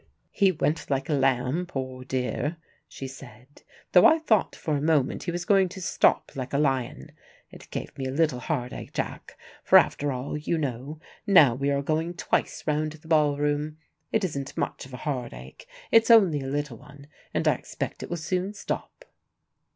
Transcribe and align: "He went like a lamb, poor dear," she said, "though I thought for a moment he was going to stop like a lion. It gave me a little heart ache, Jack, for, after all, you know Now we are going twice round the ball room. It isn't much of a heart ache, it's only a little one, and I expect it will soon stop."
"He 0.31 0.51
went 0.51 0.89
like 0.89 1.09
a 1.09 1.13
lamb, 1.13 1.67
poor 1.67 2.03
dear," 2.03 2.57
she 2.87 3.07
said, 3.07 3.61
"though 3.91 4.07
I 4.07 4.17
thought 4.17 4.55
for 4.55 4.75
a 4.75 4.81
moment 4.81 5.21
he 5.25 5.31
was 5.31 5.45
going 5.45 5.69
to 5.69 5.79
stop 5.79 6.31
like 6.33 6.53
a 6.53 6.57
lion. 6.57 7.11
It 7.51 7.69
gave 7.69 7.95
me 7.99 8.07
a 8.07 8.11
little 8.11 8.39
heart 8.39 8.73
ache, 8.73 8.93
Jack, 8.93 9.37
for, 9.63 9.77
after 9.77 10.11
all, 10.11 10.35
you 10.35 10.57
know 10.57 10.99
Now 11.27 11.53
we 11.53 11.69
are 11.69 11.83
going 11.83 12.15
twice 12.15 12.63
round 12.65 12.93
the 12.93 13.07
ball 13.07 13.37
room. 13.37 13.77
It 14.11 14.23
isn't 14.23 14.57
much 14.57 14.87
of 14.87 14.93
a 14.95 15.05
heart 15.05 15.33
ache, 15.35 15.67
it's 15.91 16.09
only 16.09 16.41
a 16.41 16.47
little 16.47 16.77
one, 16.79 17.05
and 17.31 17.47
I 17.47 17.53
expect 17.53 18.01
it 18.01 18.09
will 18.09 18.17
soon 18.17 18.55
stop." 18.55 19.05